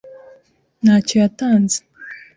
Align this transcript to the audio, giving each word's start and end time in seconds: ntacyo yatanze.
ntacyo 0.83 1.15
yatanze. 1.23 1.77